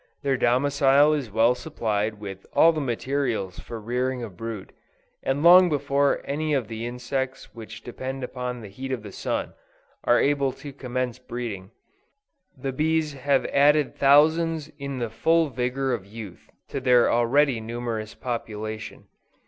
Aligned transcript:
Their 0.23 0.35
domicile 0.35 1.13
is 1.13 1.29
well 1.29 1.53
supplied 1.53 2.15
with 2.19 2.47
all 2.53 2.71
the 2.71 2.81
materials 2.81 3.59
for 3.59 3.75
the 3.75 3.81
rearing 3.83 4.23
of 4.23 4.35
brood, 4.35 4.73
and 5.21 5.43
long 5.43 5.69
before 5.69 6.21
any 6.25 6.55
of 6.55 6.67
the 6.67 6.87
insects 6.87 7.53
which 7.53 7.83
depend 7.83 8.23
upon 8.23 8.61
the 8.61 8.67
heat 8.67 8.91
of 8.91 9.03
the 9.03 9.11
sun, 9.11 9.53
are 10.03 10.19
able 10.19 10.53
to 10.53 10.73
commence 10.73 11.19
breeding, 11.19 11.69
the 12.57 12.71
bees 12.73 13.13
have 13.13 13.45
added 13.53 13.93
thousands 13.95 14.71
in 14.79 14.97
the 14.97 15.11
full 15.11 15.51
vigor 15.51 15.93
of 15.93 16.03
youth 16.07 16.49
to 16.69 16.79
their 16.79 17.11
already 17.11 17.59
numerous 17.61 18.15
population. 18.15 19.05